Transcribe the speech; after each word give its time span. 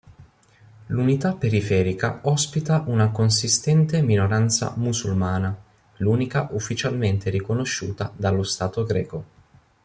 L'unità 0.87 1.35
periferica 1.35 2.21
ospita 2.23 2.83
una 2.87 3.11
consistente 3.11 4.01
minoranza 4.01 4.73
musulmana, 4.77 5.55
l'unica 5.97 6.47
ufficialmente 6.53 7.29
riconosciuta 7.29 8.11
dallo 8.17 8.41
stato 8.41 8.83
greco. 8.83 9.23